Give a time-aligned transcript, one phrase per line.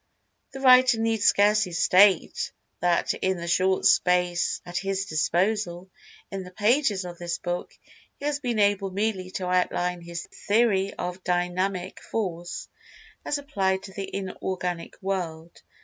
[0.53, 5.91] [Pg 193] The writer need scarcely state that in the short space at his disposal,
[6.31, 7.71] in the pages of this book,
[8.17, 12.67] he has been able merely to outline his Theory of Dynamic Force,
[13.23, 15.61] as applied to the Inorganic World.